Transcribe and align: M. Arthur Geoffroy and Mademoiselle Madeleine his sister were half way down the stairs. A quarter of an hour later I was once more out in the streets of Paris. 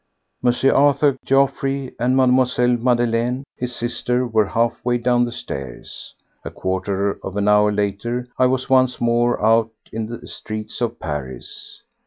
M. 0.43 0.51
Arthur 0.73 1.15
Geoffroy 1.23 1.91
and 1.99 2.17
Mademoiselle 2.17 2.75
Madeleine 2.77 3.43
his 3.55 3.75
sister 3.75 4.25
were 4.25 4.47
half 4.47 4.83
way 4.83 4.97
down 4.97 5.25
the 5.25 5.31
stairs. 5.31 6.15
A 6.43 6.49
quarter 6.49 7.19
of 7.23 7.37
an 7.37 7.47
hour 7.47 7.71
later 7.71 8.27
I 8.39 8.47
was 8.47 8.67
once 8.67 8.99
more 8.99 9.39
out 9.45 9.69
in 9.91 10.07
the 10.07 10.27
streets 10.27 10.81
of 10.81 10.99
Paris. 10.99 11.83